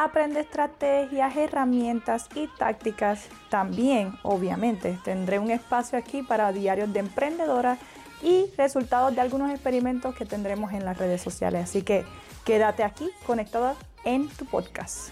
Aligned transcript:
Aprende 0.00 0.38
estrategias, 0.38 1.36
herramientas 1.36 2.28
y 2.36 2.46
tácticas. 2.56 3.26
También, 3.50 4.16
obviamente, 4.22 4.96
tendré 5.02 5.40
un 5.40 5.50
espacio 5.50 5.98
aquí 5.98 6.22
para 6.22 6.52
diarios 6.52 6.92
de 6.92 7.00
emprendedora 7.00 7.78
y 8.22 8.46
resultados 8.56 9.12
de 9.12 9.20
algunos 9.20 9.50
experimentos 9.50 10.14
que 10.14 10.24
tendremos 10.24 10.72
en 10.72 10.84
las 10.84 10.96
redes 10.98 11.20
sociales. 11.20 11.64
Así 11.64 11.82
que 11.82 12.04
quédate 12.44 12.84
aquí 12.84 13.10
conectada 13.26 13.74
en 14.04 14.28
tu 14.28 14.44
podcast. 14.44 15.10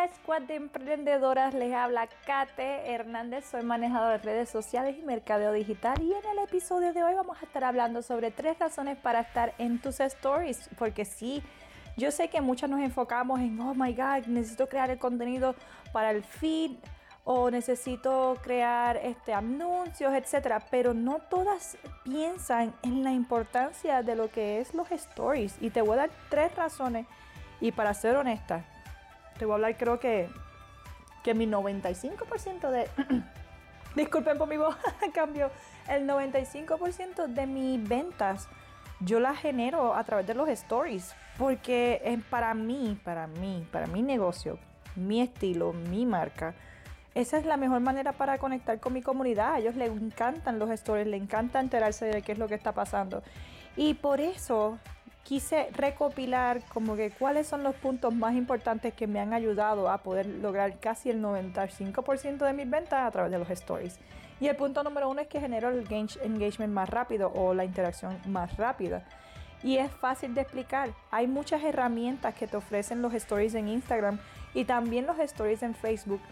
Hola 0.00 0.14
Squad 0.14 0.42
de 0.42 0.54
Emprendedoras, 0.54 1.52
les 1.52 1.74
habla 1.74 2.08
Kate 2.24 2.90
Hernández, 2.90 3.44
soy 3.50 3.62
manejadora 3.62 4.16
de 4.16 4.24
redes 4.24 4.48
sociales 4.48 4.96
y 4.98 5.02
mercadeo 5.02 5.52
digital 5.52 6.00
y 6.00 6.14
en 6.14 6.24
el 6.24 6.38
episodio 6.42 6.94
de 6.94 7.02
hoy 7.02 7.12
vamos 7.12 7.36
a 7.42 7.44
estar 7.44 7.64
hablando 7.64 8.00
sobre 8.00 8.30
tres 8.30 8.58
razones 8.58 8.96
para 8.96 9.20
estar 9.20 9.52
en 9.58 9.78
tus 9.78 10.00
stories, 10.00 10.70
porque 10.78 11.04
sí, 11.04 11.42
yo 11.98 12.10
sé 12.12 12.30
que 12.30 12.40
muchas 12.40 12.70
nos 12.70 12.80
enfocamos 12.80 13.40
en, 13.40 13.60
oh 13.60 13.74
my 13.74 13.92
god, 13.92 14.24
necesito 14.26 14.70
crear 14.70 14.88
el 14.88 14.98
contenido 14.98 15.54
para 15.92 16.12
el 16.12 16.24
feed 16.24 16.76
o 17.24 17.50
necesito 17.50 18.38
crear 18.40 18.96
este, 18.96 19.34
anuncios, 19.34 20.14
etcétera, 20.14 20.60
pero 20.70 20.94
no 20.94 21.18
todas 21.28 21.76
piensan 22.04 22.72
en 22.84 23.04
la 23.04 23.12
importancia 23.12 24.02
de 24.02 24.16
lo 24.16 24.30
que 24.30 24.60
es 24.60 24.72
los 24.72 24.90
stories 24.92 25.58
y 25.60 25.68
te 25.68 25.82
voy 25.82 25.92
a 25.92 25.96
dar 25.96 26.10
tres 26.30 26.56
razones 26.56 27.06
y 27.60 27.72
para 27.72 27.92
ser 27.92 28.16
honesta, 28.16 28.64
te 29.40 29.46
voy 29.46 29.54
a 29.54 29.56
hablar, 29.56 29.76
creo 29.78 29.98
que, 29.98 30.28
que 31.24 31.32
mi 31.32 31.46
95% 31.46 32.70
de. 32.70 32.88
disculpen 33.96 34.36
por 34.36 34.46
mi 34.46 34.58
voz, 34.58 34.76
cambio. 35.14 35.50
El 35.88 36.06
95% 36.06 37.26
de 37.26 37.46
mis 37.46 37.88
ventas 37.88 38.48
yo 39.00 39.18
las 39.18 39.38
genero 39.38 39.94
a 39.94 40.04
través 40.04 40.26
de 40.26 40.34
los 40.34 40.46
stories. 40.50 41.14
Porque 41.38 42.02
eh, 42.04 42.18
para 42.28 42.52
mí, 42.52 43.00
para 43.02 43.26
mí, 43.26 43.66
para 43.72 43.86
mi 43.86 44.02
negocio, 44.02 44.58
mi 44.94 45.22
estilo, 45.22 45.72
mi 45.72 46.04
marca, 46.04 46.54
esa 47.14 47.38
es 47.38 47.46
la 47.46 47.56
mejor 47.56 47.80
manera 47.80 48.12
para 48.12 48.36
conectar 48.36 48.78
con 48.78 48.92
mi 48.92 49.00
comunidad. 49.00 49.54
A 49.54 49.58
ellos 49.58 49.74
les 49.74 49.90
encantan 49.90 50.58
los 50.58 50.68
stories, 50.68 51.06
les 51.06 51.22
encanta 51.22 51.60
enterarse 51.60 52.04
de 52.04 52.20
qué 52.20 52.32
es 52.32 52.38
lo 52.38 52.46
que 52.46 52.56
está 52.56 52.72
pasando. 52.72 53.22
Y 53.74 53.94
por 53.94 54.20
eso 54.20 54.78
quise 55.24 55.68
recopilar 55.72 56.62
como 56.72 56.96
que 56.96 57.10
cuáles 57.10 57.46
son 57.46 57.62
los 57.62 57.74
puntos 57.76 58.14
más 58.14 58.34
importantes 58.34 58.94
que 58.94 59.06
me 59.06 59.20
han 59.20 59.32
ayudado 59.32 59.88
a 59.88 59.98
poder 59.98 60.26
lograr 60.26 60.78
casi 60.78 61.10
el 61.10 61.22
95% 61.22 62.38
de 62.38 62.52
mis 62.52 62.68
ventas 62.68 63.06
a 63.06 63.10
través 63.10 63.30
de 63.30 63.38
los 63.38 63.50
stories. 63.50 63.98
Y 64.40 64.48
el 64.48 64.56
punto 64.56 64.82
número 64.82 65.08
uno 65.08 65.20
es 65.20 65.28
que 65.28 65.40
genero 65.40 65.68
el 65.68 65.86
engagement 65.90 66.72
más 66.72 66.88
rápido 66.88 67.30
o 67.34 67.52
la 67.52 67.64
interacción 67.64 68.18
más 68.26 68.56
rápida. 68.56 69.04
Y 69.62 69.76
es 69.76 69.90
fácil 69.90 70.34
de 70.34 70.40
explicar. 70.40 70.90
Hay 71.10 71.26
muchas 71.26 71.62
herramientas 71.62 72.34
que 72.34 72.46
te 72.46 72.56
ofrecen 72.56 73.02
los 73.02 73.12
stories 73.12 73.54
en 73.54 73.68
Instagram 73.68 74.18
y 74.54 74.64
también 74.64 75.06
los 75.06 75.18
stories 75.18 75.62
en 75.62 75.74
Facebook 75.74 76.22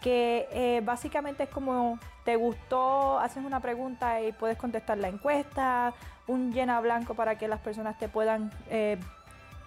que 0.00 0.48
eh, 0.52 0.80
básicamente 0.84 1.44
es 1.44 1.48
como 1.48 1.98
te 2.24 2.36
gustó, 2.36 3.18
haces 3.18 3.44
una 3.44 3.60
pregunta 3.60 4.20
y 4.20 4.32
puedes 4.32 4.58
contestar 4.58 4.98
la 4.98 5.08
encuesta, 5.08 5.94
un 6.26 6.52
llena 6.52 6.80
blanco 6.80 7.14
para 7.14 7.38
que 7.38 7.48
las 7.48 7.60
personas 7.60 7.98
te 7.98 8.08
puedan 8.08 8.50
eh, 8.68 8.98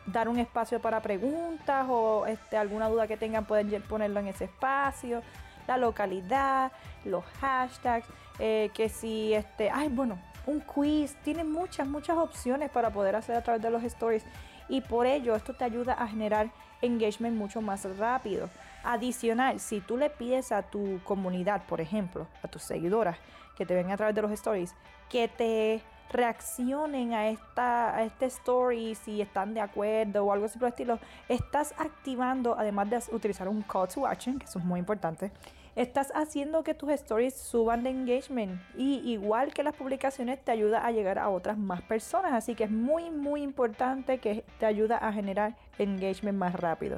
dar 0.05 0.27
un 0.27 0.39
espacio 0.39 0.81
para 0.81 1.01
preguntas 1.01 1.85
o 1.89 2.25
este, 2.25 2.57
alguna 2.57 2.89
duda 2.89 3.07
que 3.07 3.17
tengan 3.17 3.45
pueden 3.45 3.81
ponerlo 3.83 4.19
en 4.19 4.27
ese 4.27 4.45
espacio, 4.45 5.21
la 5.67 5.77
localidad, 5.77 6.71
los 7.05 7.23
hashtags, 7.39 8.07
eh, 8.39 8.71
que 8.73 8.89
si 8.89 9.33
este, 9.33 9.69
ay 9.69 9.89
bueno, 9.89 10.19
un 10.45 10.59
quiz, 10.61 11.15
tiene 11.23 11.43
muchas, 11.43 11.87
muchas 11.87 12.17
opciones 12.17 12.69
para 12.69 12.89
poder 12.89 13.15
hacer 13.15 13.35
a 13.35 13.41
través 13.41 13.61
de 13.61 13.69
los 13.69 13.83
stories 13.83 14.25
y 14.69 14.81
por 14.81 15.05
ello 15.05 15.35
esto 15.35 15.53
te 15.53 15.65
ayuda 15.65 15.93
a 15.93 16.07
generar 16.07 16.51
engagement 16.81 17.35
mucho 17.35 17.61
más 17.61 17.83
rápido. 17.97 18.49
Adicional, 18.83 19.59
si 19.59 19.81
tú 19.81 19.97
le 19.97 20.09
pides 20.09 20.51
a 20.51 20.61
tu 20.61 21.01
comunidad, 21.03 21.65
por 21.65 21.81
ejemplo, 21.81 22.27
a 22.43 22.47
tus 22.47 22.61
seguidoras 22.61 23.17
que 23.57 23.65
te 23.65 23.75
ven 23.75 23.91
a 23.91 23.97
través 23.97 24.15
de 24.15 24.21
los 24.21 24.31
stories, 24.31 24.73
que 25.09 25.27
te 25.27 25.81
reaccionen 26.11 27.13
a 27.13 27.29
esta 27.29 27.95
a 27.95 28.03
este 28.03 28.25
story 28.25 28.95
si 28.95 29.21
están 29.21 29.53
de 29.53 29.61
acuerdo 29.61 30.25
o 30.25 30.31
algo 30.31 30.45
así 30.45 30.57
por 30.57 30.67
el 30.67 30.73
estilo, 30.73 30.99
estás 31.27 31.73
activando, 31.77 32.55
además 32.57 32.89
de 32.89 32.99
utilizar 33.11 33.47
un 33.47 33.61
call 33.61 33.87
to 33.87 34.05
action, 34.05 34.39
que 34.39 34.45
eso 34.45 34.59
es 34.59 34.65
muy 34.65 34.79
importante, 34.79 35.31
estás 35.75 36.11
haciendo 36.15 36.63
que 36.63 36.73
tus 36.73 36.89
stories 36.91 37.35
suban 37.35 37.83
de 37.83 37.91
engagement 37.91 38.59
y 38.75 38.95
igual 39.11 39.53
que 39.53 39.63
las 39.63 39.75
publicaciones 39.75 40.43
te 40.43 40.51
ayuda 40.51 40.85
a 40.85 40.91
llegar 40.91 41.19
a 41.19 41.29
otras 41.29 41.57
más 41.57 41.81
personas, 41.81 42.33
así 42.33 42.55
que 42.55 42.65
es 42.65 42.71
muy 42.71 43.11
muy 43.11 43.41
importante 43.43 44.17
que 44.17 44.43
te 44.59 44.65
ayuda 44.65 44.97
a 44.97 45.13
generar 45.13 45.55
engagement 45.77 46.37
más 46.37 46.53
rápido. 46.55 46.97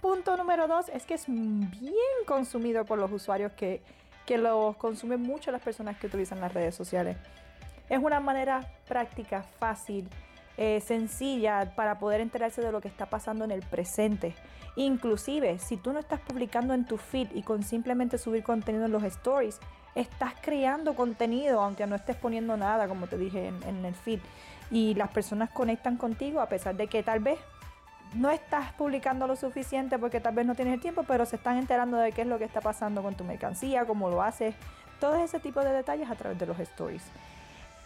Punto 0.00 0.36
número 0.36 0.68
dos 0.68 0.88
es 0.90 1.04
que 1.04 1.14
es 1.14 1.26
bien 1.26 1.94
consumido 2.26 2.84
por 2.84 2.98
los 2.98 3.10
usuarios 3.10 3.52
que, 3.52 3.82
que 4.26 4.38
los 4.38 4.76
consumen 4.76 5.20
mucho 5.20 5.50
las 5.50 5.60
personas 5.60 5.98
que 5.98 6.06
utilizan 6.06 6.40
las 6.40 6.54
redes 6.54 6.74
sociales. 6.76 7.16
Es 7.88 7.98
una 8.02 8.20
manera 8.20 8.60
práctica, 8.86 9.42
fácil, 9.42 10.08
eh, 10.56 10.80
sencilla 10.80 11.72
para 11.76 11.98
poder 11.98 12.20
enterarse 12.20 12.60
de 12.60 12.72
lo 12.72 12.80
que 12.80 12.88
está 12.88 13.06
pasando 13.06 13.44
en 13.44 13.50
el 13.50 13.62
presente. 13.62 14.34
Inclusive, 14.76 15.58
si 15.58 15.76
tú 15.76 15.92
no 15.92 15.98
estás 15.98 16.20
publicando 16.20 16.74
en 16.74 16.84
tu 16.84 16.98
feed 16.98 17.28
y 17.34 17.42
con 17.42 17.62
simplemente 17.62 18.18
subir 18.18 18.42
contenido 18.42 18.86
en 18.86 18.92
los 18.92 19.02
stories, 19.04 19.60
estás 19.94 20.34
creando 20.40 20.94
contenido, 20.94 21.60
aunque 21.60 21.86
no 21.86 21.96
estés 21.96 22.16
poniendo 22.16 22.56
nada, 22.56 22.88
como 22.88 23.06
te 23.06 23.16
dije 23.16 23.48
en, 23.48 23.62
en 23.64 23.84
el 23.84 23.94
feed. 23.94 24.20
Y 24.70 24.94
las 24.94 25.10
personas 25.10 25.50
conectan 25.50 25.96
contigo 25.96 26.40
a 26.40 26.48
pesar 26.48 26.76
de 26.76 26.88
que 26.88 27.02
tal 27.02 27.20
vez 27.20 27.38
no 28.14 28.30
estás 28.30 28.72
publicando 28.72 29.26
lo 29.26 29.36
suficiente 29.36 29.98
porque 29.98 30.20
tal 30.20 30.34
vez 30.34 30.46
no 30.46 30.54
tienes 30.54 30.74
el 30.74 30.80
tiempo, 30.80 31.04
pero 31.06 31.26
se 31.26 31.36
están 31.36 31.56
enterando 31.56 31.98
de 31.98 32.12
qué 32.12 32.22
es 32.22 32.26
lo 32.26 32.38
que 32.38 32.44
está 32.44 32.60
pasando 32.60 33.02
con 33.02 33.14
tu 33.14 33.24
mercancía, 33.24 33.84
cómo 33.84 34.10
lo 34.10 34.22
haces, 34.22 34.54
todo 35.00 35.16
ese 35.16 35.40
tipo 35.40 35.60
de 35.60 35.72
detalles 35.72 36.10
a 36.10 36.14
través 36.14 36.38
de 36.38 36.46
los 36.46 36.58
stories. 36.58 37.02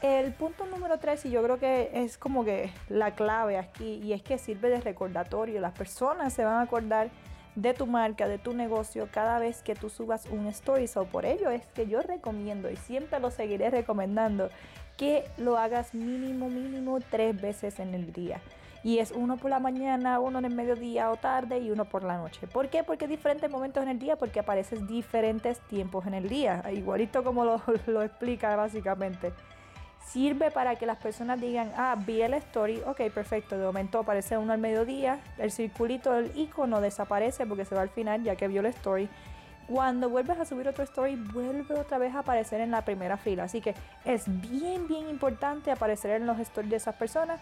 El 0.02 0.32
punto 0.32 0.66
número 0.66 0.98
tres, 0.98 1.24
y 1.26 1.30
yo 1.30 1.44
creo 1.44 1.60
que 1.60 1.90
es 1.94 2.18
como 2.18 2.44
que 2.44 2.72
la 2.88 3.14
clave 3.14 3.56
aquí, 3.56 4.00
y 4.02 4.12
es 4.12 4.20
que 4.20 4.36
sirve 4.36 4.68
de 4.68 4.80
recordatorio. 4.80 5.60
Las 5.60 5.78
personas 5.78 6.32
se 6.32 6.44
van 6.44 6.54
a 6.54 6.62
acordar 6.62 7.08
de 7.54 7.72
tu 7.72 7.86
marca, 7.86 8.26
de 8.26 8.38
tu 8.38 8.52
negocio, 8.52 9.08
cada 9.12 9.38
vez 9.38 9.62
que 9.62 9.76
tú 9.76 9.88
subas 9.90 10.26
un 10.26 10.48
story. 10.48 10.90
O 10.96 11.04
por 11.04 11.24
ello 11.24 11.50
es 11.50 11.64
que 11.68 11.86
yo 11.86 12.02
recomiendo, 12.02 12.68
y 12.68 12.74
siempre 12.74 13.20
lo 13.20 13.30
seguiré 13.30 13.70
recomendando, 13.70 14.50
que 14.96 15.24
lo 15.38 15.56
hagas 15.56 15.94
mínimo, 15.94 16.48
mínimo 16.48 16.98
tres 17.08 17.40
veces 17.40 17.78
en 17.78 17.94
el 17.94 18.12
día. 18.12 18.40
Y 18.82 18.98
es 18.98 19.12
uno 19.12 19.36
por 19.36 19.50
la 19.50 19.60
mañana, 19.60 20.18
uno 20.18 20.40
en 20.40 20.46
el 20.46 20.54
mediodía 20.56 21.12
o 21.12 21.16
tarde 21.16 21.60
y 21.60 21.70
uno 21.70 21.84
por 21.84 22.02
la 22.02 22.16
noche. 22.16 22.48
¿Por 22.48 22.70
qué? 22.70 22.82
Porque 22.82 23.06
diferentes 23.06 23.48
momentos 23.48 23.84
en 23.84 23.90
el 23.90 24.00
día, 24.00 24.16
porque 24.16 24.40
apareces 24.40 24.84
diferentes 24.88 25.60
tiempos 25.60 26.08
en 26.08 26.14
el 26.14 26.28
día. 26.28 26.64
Igualito 26.72 27.22
como 27.22 27.44
lo, 27.44 27.62
lo 27.86 28.02
explica 28.02 28.56
básicamente 28.56 29.32
sirve 30.06 30.50
para 30.50 30.76
que 30.76 30.86
las 30.86 30.98
personas 30.98 31.40
digan, 31.40 31.72
ah, 31.76 31.96
vi 31.98 32.22
el 32.22 32.34
story, 32.34 32.82
ok, 32.86 33.10
perfecto, 33.12 33.56
de 33.56 33.64
momento 33.64 33.98
aparece 33.98 34.36
uno 34.36 34.52
al 34.52 34.58
mediodía, 34.58 35.20
el 35.38 35.50
circulito 35.50 36.12
del 36.12 36.36
icono 36.36 36.80
desaparece 36.80 37.46
porque 37.46 37.64
se 37.64 37.74
va 37.74 37.82
al 37.82 37.88
final 37.88 38.22
ya 38.22 38.36
que 38.36 38.48
vio 38.48 38.60
el 38.60 38.66
story. 38.66 39.08
Cuando 39.68 40.10
vuelves 40.10 40.38
a 40.38 40.44
subir 40.44 40.68
otro 40.68 40.84
story, 40.84 41.16
vuelve 41.16 41.74
otra 41.78 41.96
vez 41.96 42.14
a 42.14 42.20
aparecer 42.20 42.60
en 42.60 42.70
la 42.70 42.84
primera 42.84 43.16
fila. 43.16 43.44
Así 43.44 43.60
que 43.60 43.74
es 44.04 44.24
bien, 44.26 44.88
bien 44.88 45.08
importante 45.08 45.70
aparecer 45.70 46.10
en 46.20 46.26
los 46.26 46.38
stories 46.40 46.70
de 46.70 46.76
esas 46.76 46.96
personas 46.96 47.40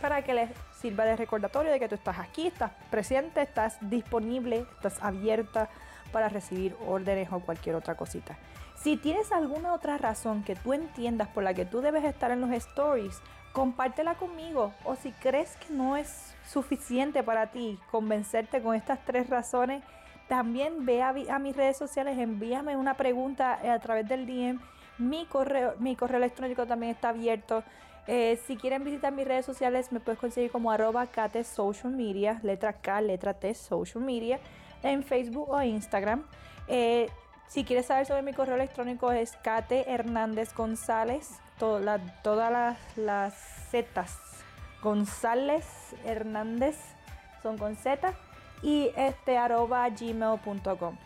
para 0.00 0.22
que 0.22 0.34
les 0.34 0.50
sirva 0.80 1.04
de 1.04 1.16
recordatorio 1.16 1.70
de 1.70 1.78
que 1.78 1.88
tú 1.88 1.94
estás 1.94 2.18
aquí, 2.18 2.46
estás 2.48 2.72
presente, 2.90 3.42
estás 3.42 3.76
disponible, 3.80 4.66
estás 4.76 5.02
abierta 5.02 5.68
para 6.10 6.28
recibir 6.28 6.76
órdenes 6.86 7.30
o 7.32 7.40
cualquier 7.40 7.76
otra 7.76 7.96
cosita. 7.96 8.36
Si 8.82 8.96
tienes 8.96 9.30
alguna 9.30 9.74
otra 9.74 9.96
razón 9.96 10.42
que 10.42 10.56
tú 10.56 10.72
entiendas 10.72 11.28
por 11.28 11.44
la 11.44 11.54
que 11.54 11.64
tú 11.64 11.80
debes 11.80 12.04
estar 12.04 12.32
en 12.32 12.40
los 12.40 12.50
stories, 12.50 13.20
compártela 13.52 14.16
conmigo. 14.16 14.72
O 14.84 14.96
si 14.96 15.12
crees 15.12 15.56
que 15.56 15.72
no 15.72 15.96
es 15.96 16.34
suficiente 16.48 17.22
para 17.22 17.52
ti 17.52 17.78
convencerte 17.92 18.60
con 18.60 18.74
estas 18.74 18.98
tres 19.04 19.30
razones, 19.30 19.84
también 20.26 20.84
ve 20.84 21.00
a, 21.00 21.12
mis 21.38 21.56
redes 21.56 21.76
sociales, 21.76 22.18
envíame 22.18 22.76
una 22.76 22.94
pregunta 22.94 23.60
a 23.72 23.78
través 23.78 24.08
del 24.08 24.26
DM. 24.26 24.58
Mi 24.98 25.26
correo, 25.26 25.74
mi 25.78 25.94
correo 25.94 26.16
electrónico 26.16 26.66
también 26.66 26.90
está 26.90 27.10
abierto. 27.10 27.62
Eh, 28.08 28.40
si 28.48 28.56
quieren 28.56 28.82
visitar 28.82 29.12
mis 29.12 29.28
redes 29.28 29.46
sociales, 29.46 29.92
me 29.92 30.00
puedes 30.00 30.18
conseguir 30.18 30.50
como 30.50 30.72
arroba 30.72 31.06
Social 31.44 31.92
Media, 31.92 32.40
letra 32.42 32.72
K, 32.72 33.00
letra 33.00 33.34
T, 33.34 33.54
Social 33.54 34.02
Media. 34.02 34.40
en 34.82 35.04
Facebook 35.04 35.50
o 35.50 35.62
Instagram. 35.62 36.24
Eh, 36.66 37.08
si 37.52 37.64
quieres 37.64 37.84
saber 37.84 38.06
sobre 38.06 38.22
mi 38.22 38.32
correo 38.32 38.54
electrónico 38.54 39.12
es 39.12 39.36
Kate 39.42 39.92
Hernández 39.92 40.54
González, 40.54 41.38
todas 41.58 41.84
las, 42.24 42.78
las 42.96 43.34
zetas. 43.70 44.18
González 44.82 45.66
Hernández 46.06 46.78
son 47.42 47.58
con 47.58 47.76
Z 47.76 48.14
y 48.62 48.90
este 48.96 49.36
arroba 49.36 49.86
gmail.com. 49.90 50.96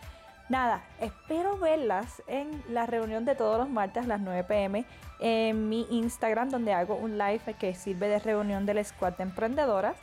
Nada, 0.47 0.81
espero 1.01 1.57
verlas 1.57 2.23
en 2.27 2.63
la 2.69 2.85
reunión 2.85 3.25
de 3.25 3.35
todos 3.35 3.59
los 3.59 3.69
martes 3.69 4.05
a 4.05 4.07
las 4.07 4.21
9 4.21 4.45
pm 4.45 4.85
en 5.19 5.67
mi 5.67 5.85
Instagram 5.89 6.49
donde 6.49 6.71
hago 6.71 6.95
un 6.95 7.17
live 7.17 7.41
que 7.59 7.75
sirve 7.75 8.07
de 8.07 8.19
reunión 8.19 8.65
del 8.65 8.83
squad 8.85 9.17
de 9.17 9.23
emprendedoras. 9.23 9.97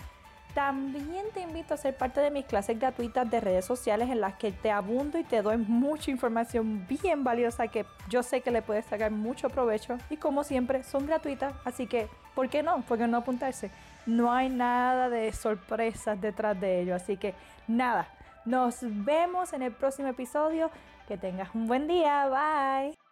También 0.54 1.26
te 1.34 1.40
invito 1.40 1.74
a 1.74 1.76
ser 1.76 1.96
parte 1.96 2.20
de 2.20 2.30
mis 2.30 2.44
clases 2.44 2.78
gratuitas 2.78 3.28
de 3.28 3.40
redes 3.40 3.64
sociales 3.64 4.08
en 4.08 4.20
las 4.20 4.34
que 4.34 4.52
te 4.52 4.70
abundo 4.70 5.18
y 5.18 5.24
te 5.24 5.42
doy 5.42 5.56
mucha 5.56 6.12
información 6.12 6.86
bien 6.86 7.24
valiosa 7.24 7.66
que 7.66 7.84
yo 8.08 8.22
sé 8.22 8.40
que 8.40 8.52
le 8.52 8.62
puedes 8.62 8.86
sacar 8.86 9.10
mucho 9.10 9.50
provecho 9.50 9.98
y 10.10 10.16
como 10.16 10.44
siempre 10.44 10.84
son 10.84 11.06
gratuitas, 11.06 11.54
así 11.64 11.88
que 11.88 12.08
¿por 12.36 12.48
qué 12.48 12.62
no? 12.62 12.82
¿Por 12.82 12.98
qué 12.98 13.08
no 13.08 13.18
apuntarse? 13.18 13.70
No 14.06 14.32
hay 14.32 14.48
nada 14.48 15.08
de 15.08 15.32
sorpresas 15.32 16.20
detrás 16.20 16.60
de 16.60 16.82
ello, 16.82 16.94
así 16.94 17.16
que 17.16 17.34
nada, 17.66 18.06
nos 18.44 18.78
vemos 18.80 19.52
en 19.52 19.62
el 19.62 19.72
próximo 19.72 20.08
episodio. 20.08 20.70
Que 21.08 21.18
tengas 21.18 21.54
un 21.54 21.66
buen 21.66 21.86
día, 21.86 22.28
bye. 22.28 23.03